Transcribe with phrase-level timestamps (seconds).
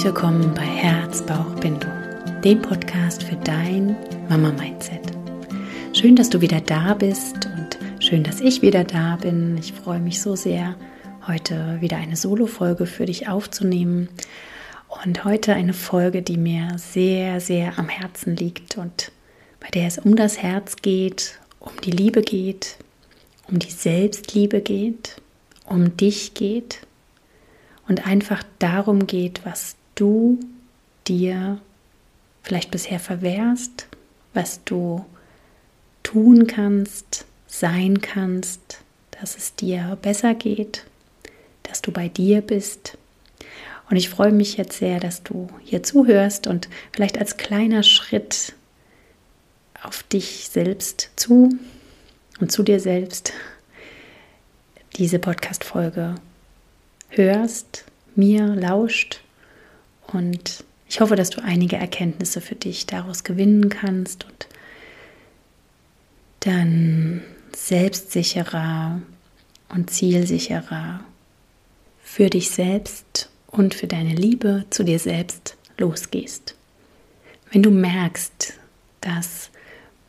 [0.00, 1.92] Herzlich willkommen bei Herz-Bauch-Bindung,
[2.42, 3.94] dem Podcast für dein
[4.30, 5.02] Mama-Mindset.
[5.92, 9.58] Schön, dass du wieder da bist und schön, dass ich wieder da bin.
[9.58, 10.74] Ich freue mich so sehr,
[11.26, 14.08] heute wieder eine Solo-Folge für dich aufzunehmen.
[15.04, 19.12] Und heute eine Folge, die mir sehr, sehr am Herzen liegt und
[19.60, 22.78] bei der es um das Herz geht, um die Liebe geht,
[23.48, 25.20] um die Selbstliebe geht,
[25.66, 26.86] um dich geht
[27.86, 30.38] und einfach darum geht, was du
[31.06, 31.60] dir
[32.42, 33.86] vielleicht bisher verwehrst,
[34.32, 35.04] was du
[36.02, 40.84] tun kannst, sein kannst, dass es dir besser geht,
[41.64, 42.96] dass du bei dir bist.
[43.90, 48.54] Und ich freue mich jetzt sehr, dass du hier zuhörst und vielleicht als kleiner Schritt
[49.82, 51.50] auf dich selbst zu
[52.40, 53.32] und zu dir selbst
[54.96, 56.14] diese Podcast-Folge
[57.10, 59.22] hörst, mir lauscht
[60.12, 64.48] und ich hoffe, dass du einige Erkenntnisse für dich daraus gewinnen kannst und
[66.40, 67.22] dann
[67.54, 69.00] selbstsicherer
[69.68, 71.00] und zielsicherer
[72.02, 76.54] für dich selbst und für deine Liebe zu dir selbst losgehst.
[77.52, 78.54] Wenn du merkst,
[79.00, 79.50] dass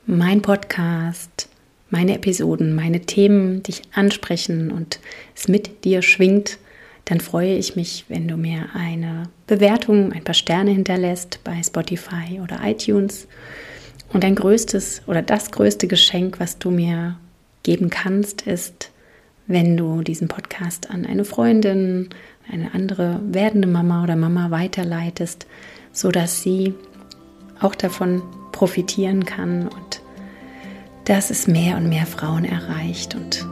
[0.05, 1.47] mein Podcast
[1.89, 4.99] meine Episoden, meine Themen dich ansprechen und
[5.35, 6.57] es mit dir schwingt,
[7.05, 12.39] dann freue ich mich, wenn du mir eine Bewertung, ein paar Sterne hinterlässt bei Spotify
[12.41, 13.27] oder iTunes.
[14.13, 17.17] Und dein größtes oder das größte Geschenk, was du mir
[17.63, 18.91] geben kannst, ist,
[19.47, 22.09] wenn du diesen Podcast an eine Freundin,
[22.51, 25.47] eine andere werdende Mama oder Mama weiterleitest,
[25.91, 26.73] sodass sie
[27.59, 30.01] auch davon profitieren kann und
[31.05, 33.45] dass es mehr und mehr Frauen erreicht und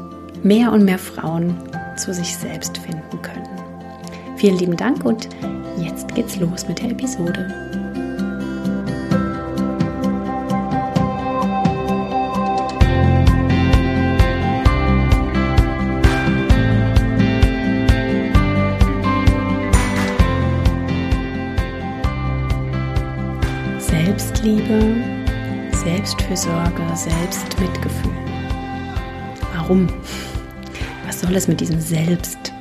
[0.44, 1.58] mehr und mehr Frauen
[2.00, 3.48] zu sich selbst finden können.
[4.38, 5.28] Vielen lieben Dank und
[5.78, 7.48] jetzt geht's los mit der Episode.
[23.78, 24.96] Selbstliebe
[25.74, 28.12] Selbstfürsorge, Selbstmitgefühl.
[29.54, 29.88] Warum?
[31.22, 32.54] Soll es mit diesem Selbst?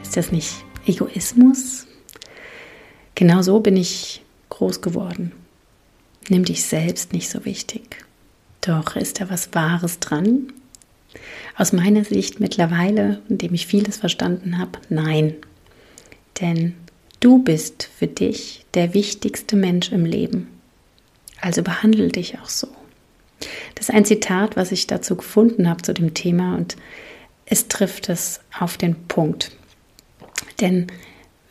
[0.00, 1.88] Ist das nicht Egoismus?
[3.16, 5.32] Genau so bin ich groß geworden.
[6.28, 7.96] Nimm dich selbst nicht so wichtig.
[8.60, 10.52] Doch ist da was Wahres dran?
[11.56, 15.34] Aus meiner Sicht mittlerweile, indem ich vieles verstanden habe, nein.
[16.40, 16.76] Denn
[17.18, 20.46] du bist für dich der wichtigste Mensch im Leben.
[21.40, 22.68] Also behandle dich auch so.
[23.74, 26.76] Das ist ein Zitat, was ich dazu gefunden habe zu dem Thema und
[27.50, 29.50] es trifft es auf den Punkt.
[30.60, 30.86] Denn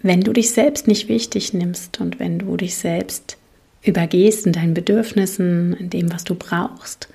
[0.01, 3.37] wenn du dich selbst nicht wichtig nimmst und wenn du dich selbst
[3.83, 7.09] übergehst in deinen Bedürfnissen, in dem, was du brauchst,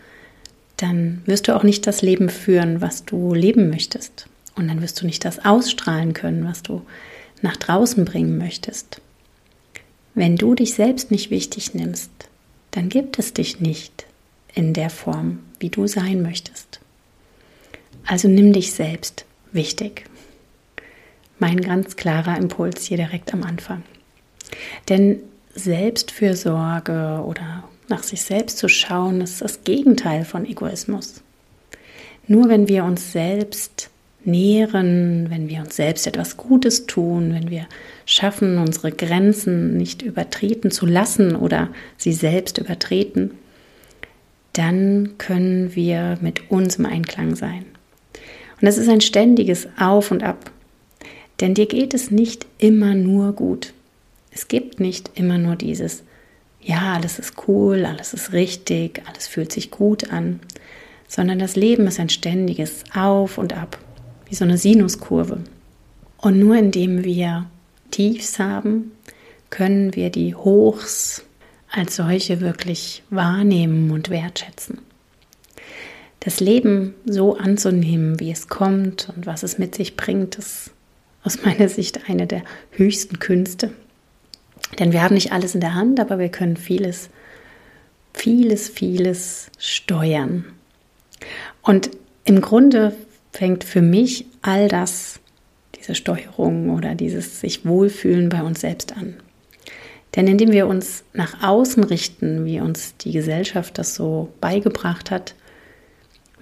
[0.76, 4.26] dann wirst du auch nicht das Leben führen, was du leben möchtest.
[4.54, 6.82] Und dann wirst du nicht das ausstrahlen können, was du
[7.40, 9.00] nach draußen bringen möchtest.
[10.14, 12.10] Wenn du dich selbst nicht wichtig nimmst,
[12.70, 14.04] dann gibt es dich nicht
[14.54, 16.80] in der Form, wie du sein möchtest.
[18.06, 20.04] Also nimm dich selbst wichtig.
[21.38, 23.82] Mein ganz klarer Impuls hier direkt am Anfang.
[24.88, 25.20] Denn
[25.54, 31.22] Selbstfürsorge oder nach sich selbst zu schauen, ist das Gegenteil von Egoismus.
[32.26, 33.90] Nur wenn wir uns selbst
[34.24, 37.66] nähren, wenn wir uns selbst etwas Gutes tun, wenn wir
[38.06, 43.32] schaffen, unsere Grenzen nicht übertreten zu lassen oder sie selbst übertreten,
[44.54, 47.66] dann können wir mit uns im Einklang sein.
[48.60, 50.50] Und das ist ein ständiges Auf und Ab.
[51.40, 53.72] Denn dir geht es nicht immer nur gut.
[54.30, 56.02] Es gibt nicht immer nur dieses,
[56.60, 60.40] ja, alles ist cool, alles ist richtig, alles fühlt sich gut an,
[61.08, 63.78] sondern das Leben ist ein ständiges Auf und Ab
[64.28, 65.40] wie so eine Sinuskurve.
[66.18, 67.46] Und nur indem wir
[67.90, 68.92] Tiefs haben,
[69.50, 71.24] können wir die Hochs
[71.70, 74.78] als solche wirklich wahrnehmen und wertschätzen.
[76.24, 80.70] Das Leben so anzunehmen, wie es kommt und was es mit sich bringt, ist
[81.22, 83.70] aus meiner Sicht eine der höchsten Künste.
[84.78, 87.10] Denn wir haben nicht alles in der Hand, aber wir können vieles,
[88.14, 90.46] vieles, vieles steuern.
[91.62, 91.90] Und
[92.24, 92.94] im Grunde
[93.32, 95.20] fängt für mich all das,
[95.76, 99.14] diese Steuerung oder dieses sich wohlfühlen bei uns selbst an.
[100.16, 105.34] Denn indem wir uns nach außen richten, wie uns die Gesellschaft das so beigebracht hat,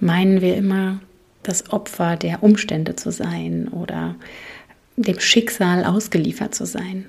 [0.02, 1.00] meinen wir immer,
[1.42, 4.16] das Opfer der Umstände zu sein oder
[4.96, 7.06] dem Schicksal ausgeliefert zu sein.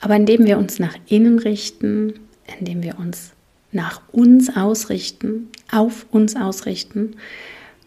[0.00, 2.14] Aber indem wir uns nach innen richten,
[2.58, 3.32] indem wir uns
[3.72, 7.16] nach uns ausrichten, auf uns ausrichten,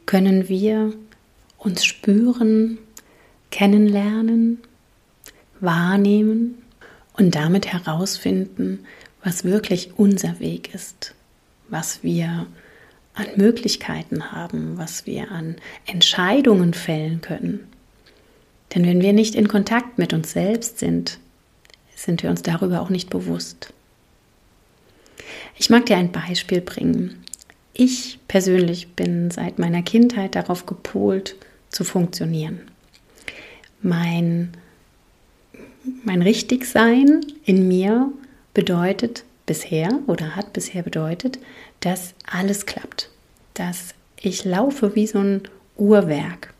[0.06, 0.94] können wir
[1.58, 2.78] uns spüren,
[3.52, 4.60] kennenlernen,
[5.62, 6.58] wahrnehmen
[7.14, 8.80] und damit herausfinden,
[9.24, 11.16] was wirklich unser Weg ist,
[11.70, 12.48] was wir
[13.18, 15.56] an Möglichkeiten haben, was wir an
[15.86, 17.68] Entscheidungen fällen können.
[18.74, 21.20] Denn wenn wir nicht in Kontakt mit uns selbst sind,
[21.96, 23.74] sind wir uns darüber auch nicht bewusst.
[25.58, 27.24] Ich mag dir ein Beispiel bringen.
[27.74, 31.36] Ich persönlich bin seit meiner Kindheit darauf gepolt,
[31.70, 32.62] zu funktionieren.
[33.82, 34.54] Mein,
[36.04, 38.12] mein Richtigsein in mir
[38.54, 41.40] bedeutet bisher oder hat bisher bedeutet,
[41.80, 43.10] dass alles klappt,
[43.54, 45.42] dass ich laufe wie so ein
[45.78, 46.54] Uhrwerk.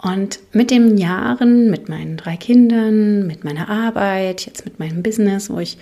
[0.00, 5.50] Und mit den Jahren, mit meinen drei Kindern, mit meiner Arbeit, jetzt mit meinem Business,
[5.50, 5.76] wo ich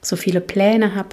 [0.00, 1.10] so viele Pläne habe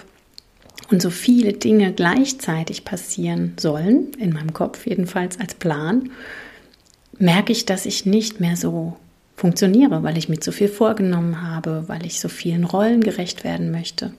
[0.92, 6.12] und so viele Dinge gleichzeitig passieren sollen, in meinem Kopf jedenfalls als Plan,
[7.18, 8.98] merke ich, dass ich nicht mehr so
[9.36, 13.72] funktioniere, weil ich mir zu viel vorgenommen habe, weil ich so vielen Rollen gerecht werden
[13.72, 14.14] möchte.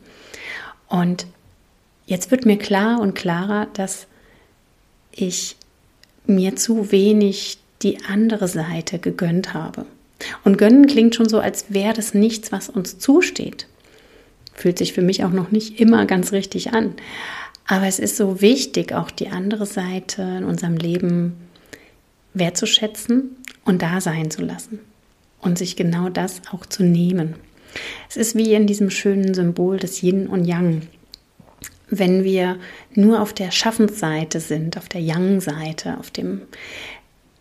[0.88, 1.26] Und
[2.06, 4.06] jetzt wird mir klar und klarer, dass
[5.12, 5.56] ich
[6.27, 9.87] mir zu wenig die andere Seite gegönnt habe.
[10.45, 13.67] Und gönnen klingt schon so, als wäre das nichts, was uns zusteht.
[14.55, 16.95] Fühlt sich für mich auch noch nicht immer ganz richtig an.
[17.67, 21.35] Aber es ist so wichtig, auch die andere Seite in unserem Leben
[22.35, 24.79] wertzuschätzen und da sein zu lassen.
[25.41, 27.35] Und sich genau das auch zu nehmen.
[28.09, 30.83] Es ist wie in diesem schönen Symbol des Yin und Yang.
[31.99, 32.58] Wenn wir
[32.94, 36.43] nur auf der Schaffensseite sind, auf der Yang-Seite, auf dem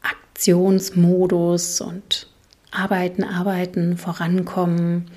[0.01, 2.27] Aktionsmodus und
[2.71, 5.09] arbeiten, arbeiten, vorankommen,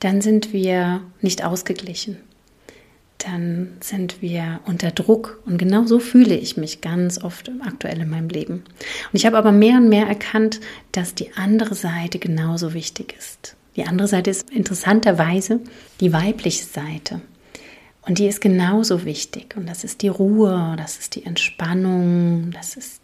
[0.00, 2.16] dann sind wir nicht ausgeglichen.
[3.18, 5.40] Dann sind wir unter Druck.
[5.46, 8.54] Und genau so fühle ich mich ganz oft aktuell in meinem Leben.
[8.54, 10.60] Und ich habe aber mehr und mehr erkannt,
[10.90, 13.56] dass die andere Seite genauso wichtig ist.
[13.76, 15.60] Die andere Seite ist interessanterweise
[16.00, 17.20] die weibliche Seite.
[18.02, 19.54] Und die ist genauso wichtig.
[19.56, 23.00] Und das ist die Ruhe, das ist die Entspannung, das ist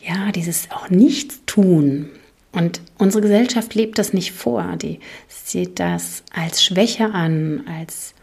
[0.00, 2.10] ja dieses auch nichts tun.
[2.52, 4.76] Und unsere Gesellschaft lebt das nicht vor.
[4.76, 8.14] Die sieht das als Schwäche an, als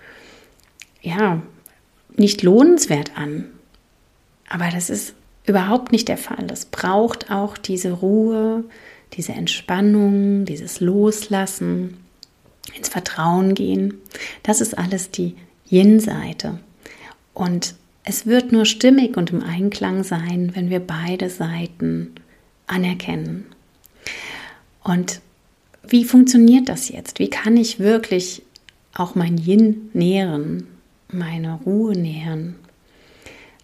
[1.02, 1.42] ja,
[2.16, 3.46] nicht lohnenswert an.
[4.50, 5.14] Aber das ist
[5.46, 6.48] überhaupt nicht der Fall.
[6.52, 8.64] Es braucht auch diese Ruhe,
[9.14, 12.03] diese Entspannung, dieses Loslassen,
[12.76, 13.96] ins Vertrauen gehen.
[14.44, 15.36] Das ist alles die
[15.70, 16.60] Yin-Seite.
[17.34, 22.14] Und es wird nur stimmig und im Einklang sein, wenn wir beide Seiten
[22.68, 23.46] anerkennen.
[24.84, 25.22] Und
[25.88, 27.20] wie funktioniert das jetzt?
[27.20, 28.44] Wie kann ich wirklich
[28.94, 30.68] auch mein Yin nähren,
[31.12, 32.56] meine Ruhe nähren?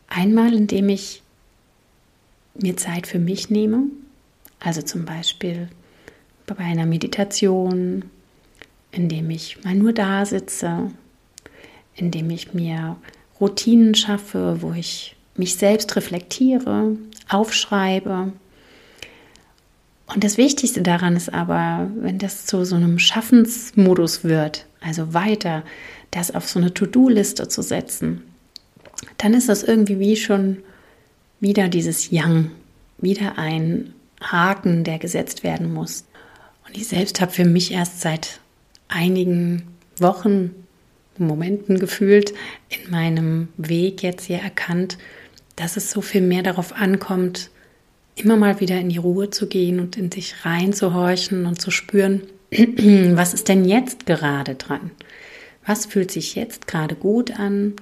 [0.07, 1.21] Einmal, indem ich
[2.55, 3.83] mir Zeit für mich nehme,
[4.59, 5.69] also zum Beispiel
[6.45, 8.05] bei einer Meditation,
[8.91, 10.91] indem ich mal nur da sitze,
[11.95, 12.95] indem ich mir
[13.39, 16.97] Routinen schaffe, wo ich mich selbst reflektiere,
[17.29, 18.33] aufschreibe,
[20.13, 25.63] und das Wichtigste daran ist aber, wenn das zu so einem Schaffensmodus wird, also weiter
[26.11, 28.23] das auf so eine To-Do-Liste zu setzen,
[29.17, 30.57] dann ist das irgendwie wie schon
[31.39, 32.49] wieder dieses Yang,
[32.97, 36.05] wieder ein Haken, der gesetzt werden muss.
[36.67, 38.39] Und ich selbst habe für mich erst seit
[38.89, 39.63] einigen
[39.97, 40.53] Wochen,
[41.17, 42.33] Momenten gefühlt,
[42.69, 44.97] in meinem Weg jetzt hier erkannt,
[45.55, 47.49] dass es so viel mehr darauf ankommt,
[48.15, 52.23] immer mal wieder in die Ruhe zu gehen und in sich reinzuhorchen und zu spüren,
[52.51, 54.91] was ist denn jetzt gerade dran?
[55.65, 57.75] Was fühlt sich jetzt gerade gut an?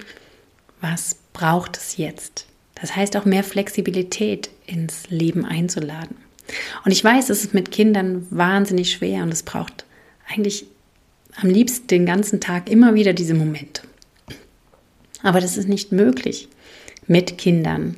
[0.82, 2.48] Was braucht es jetzt?
[2.76, 6.18] Das heißt auch mehr Flexibilität ins Leben einzuladen.
[6.86, 9.86] Und ich weiß, es ist mit Kindern wahnsinnig schwer und es braucht
[10.28, 10.66] eigentlich
[11.40, 13.84] am liebsten den ganzen Tag immer wieder diese Momente.
[15.24, 16.50] Aber das ist nicht möglich
[17.08, 17.98] mit Kindern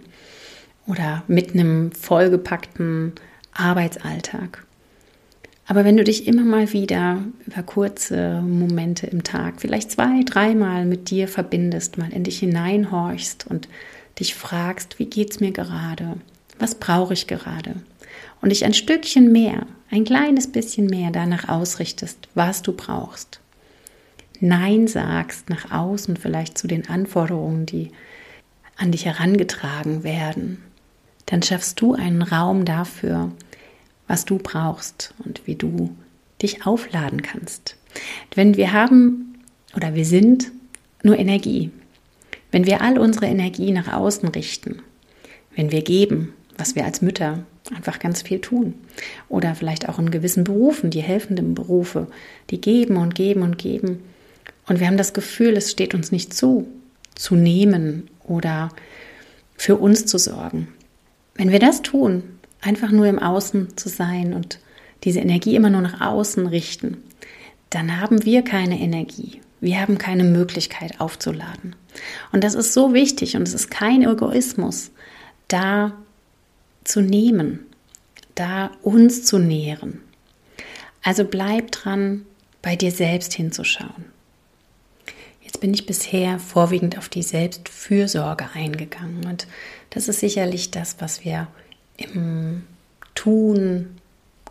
[0.87, 3.13] oder mit einem vollgepackten
[3.53, 4.65] Arbeitsalltag.
[5.67, 10.85] Aber wenn du dich immer mal wieder über kurze Momente im Tag, vielleicht zwei, dreimal
[10.85, 13.67] mit dir verbindest, mal in dich hineinhorchst und
[14.19, 16.17] dich fragst, wie geht's mir gerade?
[16.57, 17.75] Was brauche ich gerade?
[18.41, 23.41] Und dich ein Stückchen mehr, ein kleines bisschen mehr danach ausrichtest, was du brauchst.
[24.39, 27.91] Nein sagst nach außen vielleicht zu den Anforderungen, die
[28.77, 30.59] an dich herangetragen werden
[31.29, 33.31] dann schaffst du einen Raum dafür,
[34.07, 35.95] was du brauchst und wie du
[36.41, 37.75] dich aufladen kannst.
[38.33, 39.37] Wenn wir haben
[39.75, 40.51] oder wir sind
[41.03, 41.69] nur Energie,
[42.51, 44.81] wenn wir all unsere Energie nach außen richten,
[45.55, 47.43] wenn wir geben, was wir als Mütter
[47.75, 48.73] einfach ganz viel tun.
[49.27, 52.07] Oder vielleicht auch in gewissen Berufen, die helfenden Berufe,
[52.49, 54.03] die geben und geben und geben.
[54.67, 56.67] Und wir haben das Gefühl, es steht uns nicht zu,
[57.15, 58.69] zu nehmen oder
[59.55, 60.67] für uns zu sorgen.
[61.35, 62.23] Wenn wir das tun,
[62.61, 64.59] einfach nur im Außen zu sein und
[65.03, 66.97] diese Energie immer nur nach außen richten,
[67.69, 69.41] dann haben wir keine Energie.
[69.61, 71.75] Wir haben keine Möglichkeit aufzuladen.
[72.31, 74.91] Und das ist so wichtig und es ist kein Egoismus,
[75.47, 75.93] da
[76.89, 77.67] zu nehmen,
[78.33, 80.01] da uns zu nähren.
[81.03, 82.25] Also bleib dran,
[82.61, 84.05] bei dir selbst hinzuschauen.
[85.41, 89.47] Jetzt bin ich bisher vorwiegend auf die Selbstfürsorge eingegangen und
[89.91, 91.47] das ist sicherlich das, was wir
[91.97, 92.63] im
[93.15, 93.97] Tun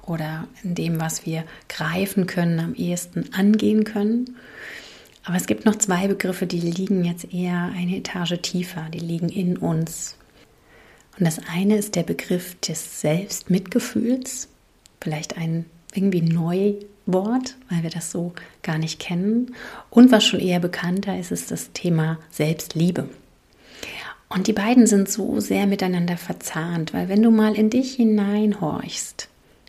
[0.07, 4.37] oder in dem, was wir greifen können, am ehesten angehen können.
[5.25, 9.29] Aber es gibt noch zwei Begriffe, die liegen jetzt eher eine Etage tiefer, die liegen
[9.29, 10.18] in uns.
[11.19, 14.49] Und das eine ist der Begriff des Selbstmitgefühls,
[15.01, 18.33] vielleicht ein irgendwie Neuwort, weil wir das so
[18.63, 19.55] gar nicht kennen.
[19.91, 23.09] Und was schon eher bekannter ist, ist das Thema Selbstliebe.
[24.29, 29.29] Und die beiden sind so sehr miteinander verzahnt, weil wenn du mal in dich hineinhorchst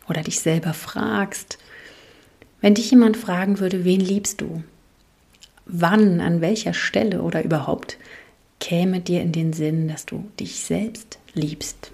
[0.10, 1.58] oder dich selber fragst,
[2.62, 4.64] wenn dich jemand fragen würde, wen liebst du?
[5.66, 7.98] Wann, an welcher Stelle oder überhaupt
[8.60, 11.92] käme dir in den Sinn, dass du dich selbst liebst?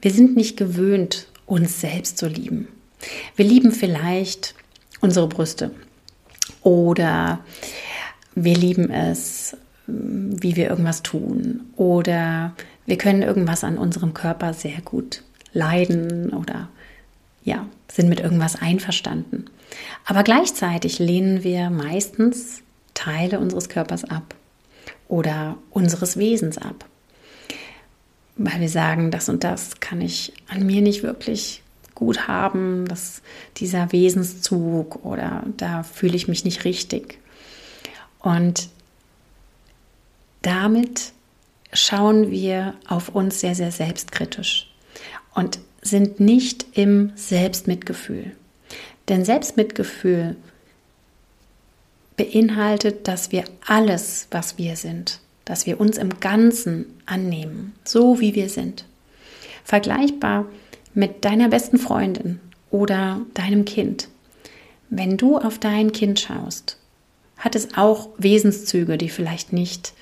[0.00, 2.68] Wir sind nicht gewöhnt, uns selbst zu lieben.
[3.36, 4.54] Wir lieben vielleicht
[5.00, 5.72] unsere Brüste
[6.62, 7.40] oder
[8.34, 12.54] wir lieben es, wie wir irgendwas tun oder
[12.86, 15.22] wir können irgendwas an unserem Körper sehr gut
[15.52, 16.68] leiden oder
[17.42, 19.46] ja, sind mit irgendwas einverstanden.
[20.04, 22.62] Aber gleichzeitig lehnen wir meistens
[22.94, 24.34] Teile unseres Körpers ab
[25.08, 26.84] oder unseres Wesens ab.
[28.42, 31.62] Weil wir sagen, das und das kann ich an mir nicht wirklich
[31.94, 33.20] gut haben, dass
[33.58, 37.18] dieser Wesenszug oder da fühle ich mich nicht richtig.
[38.18, 38.70] Und
[40.40, 41.12] damit
[41.74, 44.72] schauen wir auf uns sehr, sehr selbstkritisch
[45.34, 48.32] und sind nicht im Selbstmitgefühl.
[49.10, 50.36] Denn Selbstmitgefühl
[52.16, 55.20] beinhaltet, dass wir alles, was wir sind,
[55.50, 58.84] dass wir uns im Ganzen annehmen, so wie wir sind.
[59.64, 60.46] Vergleichbar
[60.94, 62.38] mit deiner besten Freundin
[62.70, 64.06] oder deinem Kind.
[64.90, 66.76] Wenn du auf dein Kind schaust,
[67.36, 69.92] hat es auch Wesenszüge, die vielleicht nicht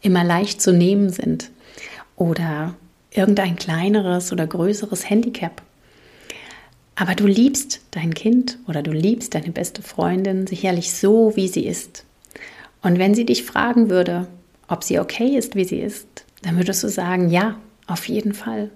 [0.00, 1.52] immer leicht zu nehmen sind
[2.16, 2.74] oder
[3.12, 5.62] irgendein kleineres oder größeres Handicap.
[6.96, 11.64] Aber du liebst dein Kind oder du liebst deine beste Freundin sicherlich so, wie sie
[11.64, 12.04] ist.
[12.82, 14.26] Und wenn sie dich fragen würde,
[14.68, 16.06] ob sie okay ist, wie sie ist,
[16.42, 18.70] dann würdest du sagen, ja, auf jeden Fall.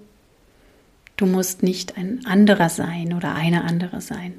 [1.15, 4.33] Du musst nicht ein anderer sein oder eine andere sein.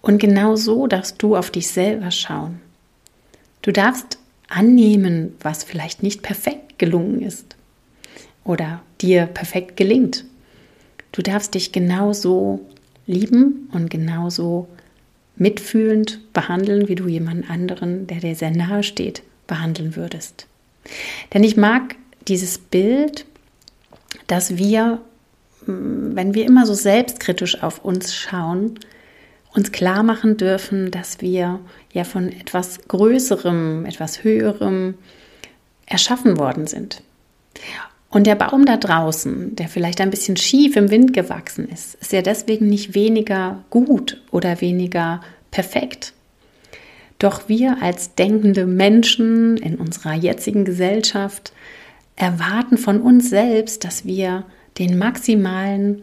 [0.00, 2.60] Und genau so darfst du auf dich selber schauen.
[3.62, 4.18] Du darfst
[4.48, 7.56] annehmen, was vielleicht nicht perfekt gelungen ist
[8.44, 10.24] oder dir perfekt gelingt.
[11.12, 12.60] Du darfst dich genauso
[13.06, 14.68] lieben und genauso
[15.36, 20.46] mitfühlend behandeln, wie du jemanden anderen, der dir sehr nahe steht, behandeln würdest.
[21.34, 21.96] Denn ich mag
[22.28, 23.26] dieses Bild,
[24.28, 25.00] dass wir,
[25.66, 28.78] mm, wenn wir immer so selbstkritisch auf uns schauen,
[29.52, 31.58] uns klar machen dürfen, dass wir
[31.92, 34.94] ja von etwas Größerem, etwas Höherem
[35.86, 37.02] erschaffen worden sind.
[38.10, 42.12] Und der Baum da draußen, der vielleicht ein bisschen schief im Wind gewachsen ist, ist
[42.12, 46.14] ja deswegen nicht weniger gut oder weniger perfekt.
[47.18, 51.52] Doch wir als denkende Menschen in unserer jetzigen Gesellschaft
[52.16, 54.44] erwarten von uns selbst, dass wir
[54.78, 56.02] den maximalen,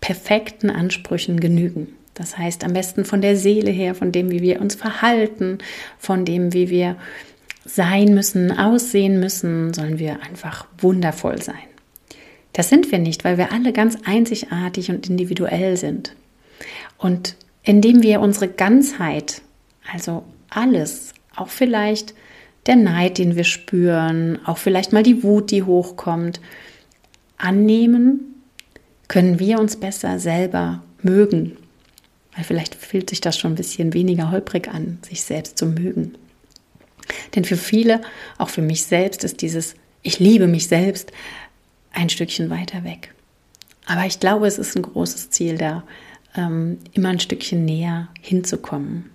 [0.00, 1.88] perfekten Ansprüchen genügen.
[2.14, 5.58] Das heißt, am besten von der Seele her, von dem, wie wir uns verhalten,
[5.98, 6.96] von dem, wie wir
[7.64, 11.54] sein müssen, aussehen müssen, sollen wir einfach wundervoll sein.
[12.52, 16.14] Das sind wir nicht, weil wir alle ganz einzigartig und individuell sind.
[16.98, 19.40] Und indem wir unsere Ganzheit,
[19.90, 20.24] also
[20.56, 22.14] alles, auch vielleicht
[22.66, 26.40] der Neid, den wir spüren, auch vielleicht mal die Wut, die hochkommt,
[27.36, 28.34] annehmen,
[29.08, 31.56] können wir uns besser selber mögen
[32.34, 36.14] weil vielleicht fühlt sich das schon ein bisschen weniger holprig an, sich selbst zu mögen.
[37.34, 38.00] Denn für viele,
[38.38, 41.12] auch für mich selbst, ist dieses Ich liebe mich selbst
[41.92, 43.14] ein Stückchen weiter weg.
[43.86, 45.82] Aber ich glaube, es ist ein großes Ziel, da
[46.36, 49.10] ähm, immer ein Stückchen näher hinzukommen.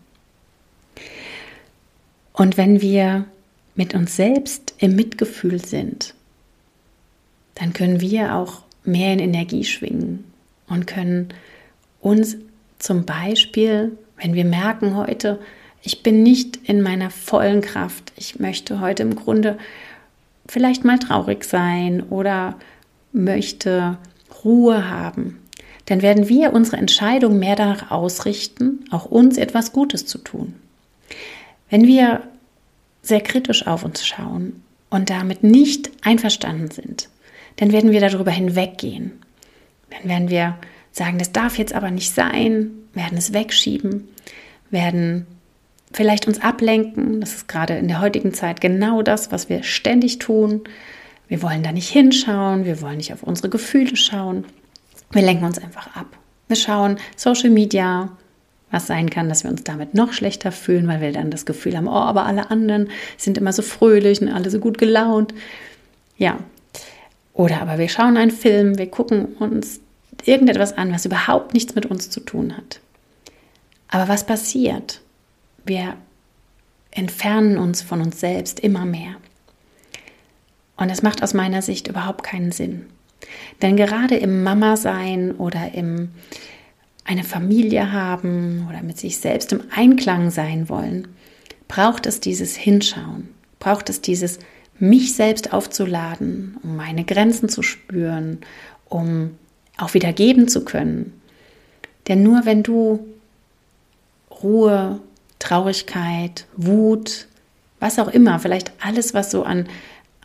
[2.38, 3.26] Und wenn wir
[3.74, 6.14] mit uns selbst im Mitgefühl sind,
[7.56, 10.24] dann können wir auch mehr in Energie schwingen
[10.68, 11.30] und können
[12.00, 12.38] uns
[12.78, 15.40] zum Beispiel, wenn wir merken heute,
[15.82, 19.58] ich bin nicht in meiner vollen Kraft, ich möchte heute im Grunde
[20.48, 22.56] vielleicht mal traurig sein oder
[23.14, 23.98] möchte
[24.44, 25.40] Ruhe haben,
[25.86, 30.54] dann werden wir unsere Entscheidung mehr danach ausrichten, auch uns etwas Gutes zu tun.
[31.70, 32.24] Wenn wir
[33.02, 37.10] sehr kritisch auf uns schauen und damit nicht einverstanden sind,
[37.58, 39.14] dann werden wir darüber hinweggehen.
[39.90, 40.58] Dann werden wir
[40.92, 44.08] sagen, das darf jetzt aber nicht sein, werden es wegschieben,
[44.70, 45.28] werden
[45.92, 47.22] vielleicht uns ablenken.
[47.22, 50.62] Das ist gerade in der heutigen Zeit genau das, was wir ständig tun.
[51.28, 54.46] Wir wollen da nicht hinschauen, wir wollen nicht auf unsere Gefühle schauen.
[55.12, 56.18] Wir lenken uns einfach ab.
[56.48, 58.10] Wir schauen Social Media,
[58.72, 61.78] was sein kann, dass wir uns damit noch schlechter fühlen, weil wir dann das Gefühl
[61.78, 65.34] haben, oh, aber alle anderen sind immer so fröhlich und alle so gut gelaunt.
[66.18, 66.40] Ja.
[67.34, 69.80] Oder aber wir schauen einen Film, wir gucken uns
[70.26, 72.82] irgendetwas an, was überhaupt nichts mit uns zu tun hat.
[73.90, 75.02] Aber was passiert?
[75.66, 75.96] Wir
[76.92, 79.16] entfernen uns von uns selbst immer mehr.
[80.78, 82.88] Und das macht aus meiner Sicht überhaupt keinen Sinn.
[83.62, 86.10] Denn gerade im Mama-Sein oder im
[87.08, 91.08] eine Familie haben oder mit sich selbst im Einklang sein wollen,
[91.68, 94.40] braucht es dieses Hinschauen, braucht es dieses
[94.78, 98.40] mich selbst aufzuladen, um meine Grenzen zu spüren,
[98.86, 99.32] um
[99.78, 101.14] auch wieder geben zu können.
[102.08, 103.06] Denn nur wenn du
[104.44, 105.00] Ruhe,
[105.40, 107.28] Traurigkeit, Wut,
[107.80, 109.68] was auch immer, vielleicht alles, was so an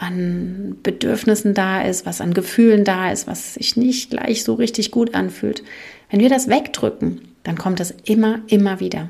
[0.02, 4.90] an Bedürfnissen da ist, was an Gefühlen da ist, was sich nicht gleich so richtig
[4.90, 5.62] gut anfühlt,
[6.12, 9.08] wenn wir das wegdrücken, dann kommt das immer, immer wieder.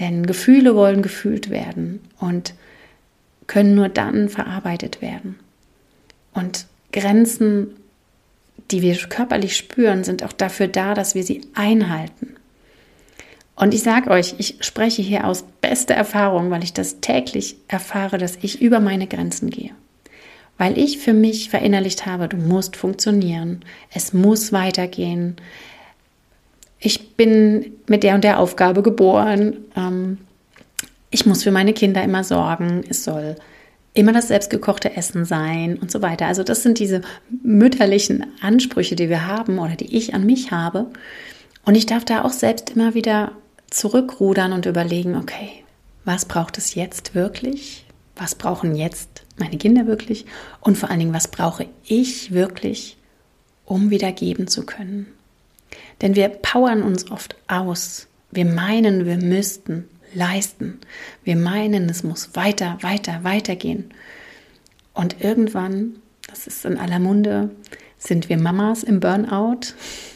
[0.00, 2.54] Denn Gefühle wollen gefühlt werden und
[3.46, 5.38] können nur dann verarbeitet werden.
[6.32, 7.76] Und Grenzen,
[8.70, 12.36] die wir körperlich spüren, sind auch dafür da, dass wir sie einhalten.
[13.54, 18.16] Und ich sage euch, ich spreche hier aus bester Erfahrung, weil ich das täglich erfahre,
[18.16, 19.72] dass ich über meine Grenzen gehe.
[20.56, 23.60] Weil ich für mich verinnerlicht habe, du musst funktionieren,
[23.92, 25.36] es muss weitergehen.
[26.84, 29.56] Ich bin mit der und der Aufgabe geboren.
[29.74, 30.18] Ähm,
[31.10, 32.84] ich muss für meine Kinder immer sorgen.
[32.86, 33.36] Es soll
[33.94, 36.26] immer das selbstgekochte Essen sein und so weiter.
[36.26, 37.00] Also das sind diese
[37.42, 40.90] mütterlichen Ansprüche, die wir haben oder die ich an mich habe.
[41.64, 43.32] Und ich darf da auch selbst immer wieder
[43.70, 45.48] zurückrudern und überlegen, okay,
[46.04, 47.86] was braucht es jetzt wirklich?
[48.14, 50.26] Was brauchen jetzt meine Kinder wirklich?
[50.60, 52.98] Und vor allen Dingen, was brauche ich wirklich,
[53.64, 55.06] um wieder geben zu können?
[56.02, 58.08] Denn wir powern uns oft aus.
[58.30, 60.80] Wir meinen, wir müssten leisten.
[61.22, 63.92] Wir meinen, es muss weiter, weiter, weitergehen.
[64.92, 65.96] Und irgendwann,
[66.28, 67.50] das ist in aller Munde,
[67.98, 69.60] sind wir Mamas im Burnout,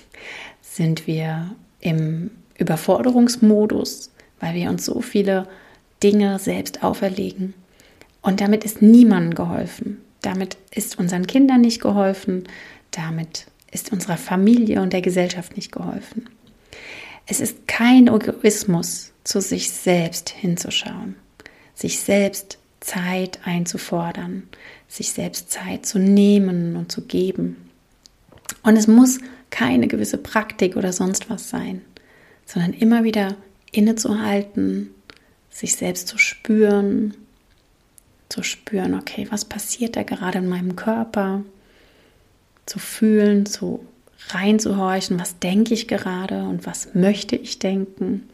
[0.62, 4.10] sind wir im Überforderungsmodus,
[4.40, 5.48] weil wir uns so viele
[6.02, 7.54] Dinge selbst auferlegen.
[8.22, 9.98] Und damit ist niemandem geholfen.
[10.22, 12.44] Damit ist unseren Kindern nicht geholfen.
[12.90, 16.28] Damit ist unserer Familie und der Gesellschaft nicht geholfen.
[17.26, 21.16] Es ist kein Egoismus, zu sich selbst hinzuschauen,
[21.74, 24.44] sich selbst Zeit einzufordern,
[24.88, 27.68] sich selbst Zeit zu nehmen und zu geben.
[28.62, 29.18] Und es muss
[29.50, 31.82] keine gewisse Praktik oder sonst was sein
[32.48, 33.36] sondern immer wieder
[33.70, 34.90] innezuhalten,
[35.50, 37.14] sich selbst zu spüren,
[38.30, 41.44] zu spüren, okay, was passiert da gerade in meinem Körper,
[42.68, 43.86] zu fühlen, zu
[44.28, 48.28] reinzuhorchen, was denke ich gerade und was möchte ich denken.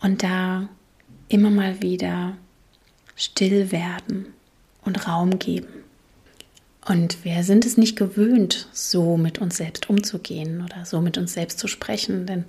[0.00, 0.68] Und da
[1.28, 2.36] immer mal wieder
[3.16, 4.26] still werden
[4.84, 5.68] und Raum geben.
[6.86, 11.34] Und wir sind es nicht gewöhnt, so mit uns selbst umzugehen oder so mit uns
[11.34, 12.46] selbst zu sprechen, denn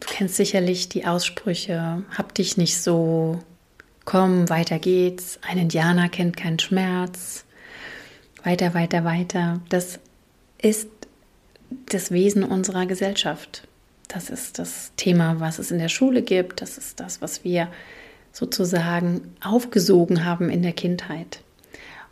[0.00, 3.40] Du kennst sicherlich die Aussprüche, hab dich nicht so,
[4.04, 7.44] komm, weiter geht's, ein Indianer kennt keinen Schmerz,
[8.46, 9.60] weiter, weiter, weiter.
[9.68, 9.98] Das
[10.62, 10.88] ist
[11.86, 13.66] das Wesen unserer Gesellschaft.
[14.06, 16.62] Das ist das Thema, was es in der Schule gibt.
[16.62, 17.68] Das ist das, was wir
[18.32, 21.40] sozusagen aufgesogen haben in der Kindheit.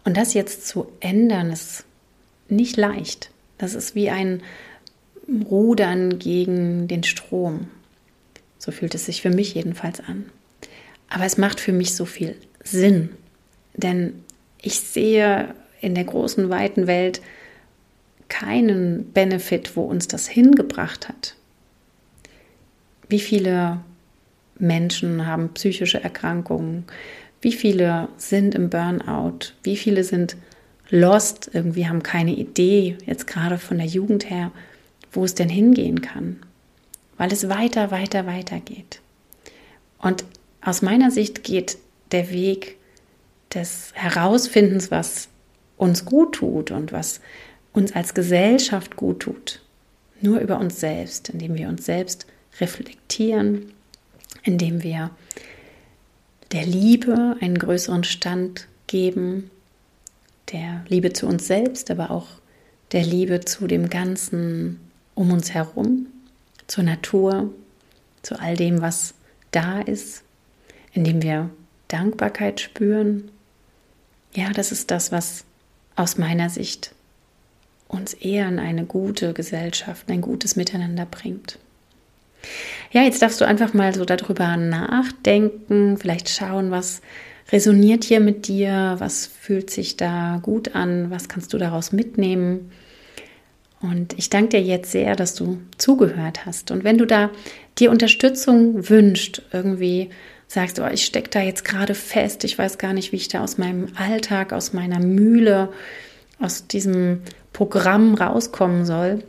[0.05, 1.85] Und das jetzt zu ändern, ist
[2.49, 3.31] nicht leicht.
[3.57, 4.43] Das ist wie ein
[5.49, 7.69] Rudern gegen den Strom.
[8.59, 10.25] So fühlt es sich für mich jedenfalls an.
[11.09, 13.11] Aber es macht für mich so viel Sinn,
[13.77, 14.25] denn
[14.61, 17.21] ich sehe in der großen, weiten Welt
[18.29, 21.37] keinen Benefit, wo uns das hingebracht hat.
[23.09, 23.81] Wie viele
[24.59, 26.85] Menschen haben psychische Erkrankungen?
[27.41, 29.53] Wie viele sind im Burnout?
[29.63, 30.37] Wie viele sind
[30.91, 34.53] lost, irgendwie haben keine Idee, jetzt gerade von der Jugend her,
[35.13, 36.41] wo es denn hingehen kann?
[37.17, 39.01] Weil es weiter, weiter, weiter geht.
[39.99, 40.25] Und
[40.61, 41.79] aus meiner Sicht geht
[42.13, 42.77] der Weg
[43.53, 45.29] des Herausfindens, was
[45.77, 47.21] uns gut tut und was
[47.73, 49.61] uns als Gesellschaft gut tut,
[50.21, 52.27] nur über uns selbst, indem wir uns selbst
[52.61, 53.73] reflektieren,
[54.43, 55.11] indem wir
[56.53, 59.51] der Liebe einen größeren Stand geben,
[60.53, 62.27] der Liebe zu uns selbst, aber auch
[62.93, 64.79] der Liebe zu dem Ganzen
[65.15, 66.07] um uns herum,
[66.67, 67.53] zur Natur,
[68.23, 69.15] zu all dem, was
[69.51, 70.23] da ist,
[70.93, 71.51] indem wir
[71.89, 73.31] Dankbarkeit spüren.
[74.35, 75.45] Ja, das ist das, was
[75.97, 76.93] aus meiner Sicht
[77.89, 81.59] uns eher in eine gute Gesellschaft, ein gutes Miteinander bringt.
[82.91, 87.01] Ja, jetzt darfst du einfach mal so darüber nachdenken, vielleicht schauen, was
[87.51, 92.71] resoniert hier mit dir, was fühlt sich da gut an, was kannst du daraus mitnehmen.
[93.81, 96.71] Und ich danke dir jetzt sehr, dass du zugehört hast.
[96.71, 97.31] Und wenn du da
[97.79, 100.11] dir Unterstützung wünscht, irgendwie
[100.47, 103.43] sagst, oh, ich stecke da jetzt gerade fest, ich weiß gar nicht, wie ich da
[103.43, 105.73] aus meinem Alltag, aus meiner Mühle,
[106.39, 109.23] aus diesem Programm rauskommen soll,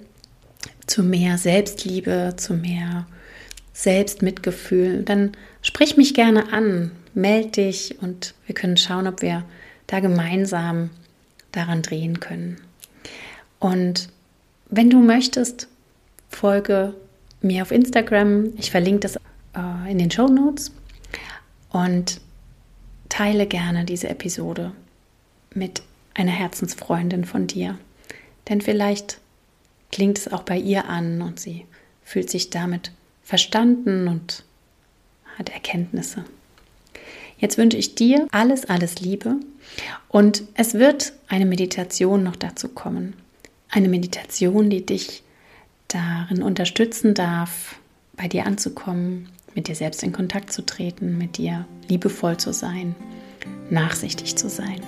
[0.88, 3.08] zu mehr Selbstliebe, zu mehr
[3.74, 9.44] Selbstmitgefühl, dann sprich mich gerne an, melde dich und wir können schauen, ob wir
[9.88, 10.90] da gemeinsam
[11.52, 12.58] daran drehen können.
[13.60, 14.10] Und
[14.70, 15.68] wenn du möchtest,
[16.30, 16.94] folge
[17.42, 18.54] mir auf Instagram.
[18.58, 20.72] Ich verlinke das äh, in den Show Notes
[21.76, 22.22] und
[23.10, 24.72] teile gerne diese Episode
[25.54, 25.84] mit
[26.14, 27.78] einer Herzensfreundin von dir.
[28.48, 29.20] Denn vielleicht
[29.92, 31.66] klingt es auch bei ihr an und sie
[32.06, 32.92] fühlt sich damit
[33.24, 34.46] verstanden und
[35.38, 36.24] hat Erkenntnisse.
[37.40, 39.36] Jetzt wünsche ich dir alles, alles Liebe
[40.08, 43.16] und es wird eine Meditation noch dazu kommen.
[43.70, 45.24] Eine Meditation, die dich
[45.90, 47.76] darin unterstützen darf,
[48.14, 52.96] bei dir anzukommen, mit dir selbst in Kontakt zu treten, mit dir liebevoll zu sein,
[53.70, 54.82] nachsichtig zu sein.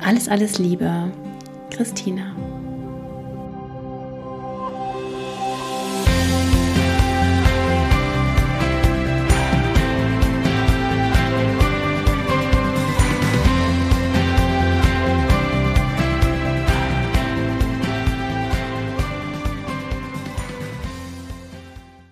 [0.00, 1.10] Alles, alles Liebe,
[1.70, 2.34] Christina.